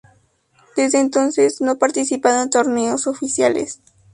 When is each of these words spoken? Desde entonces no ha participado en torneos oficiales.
Desde 0.75 0.99
entonces 0.99 1.61
no 1.61 1.73
ha 1.73 1.77
participado 1.77 2.41
en 2.41 2.49
torneos 2.49 3.05
oficiales. 3.05 3.81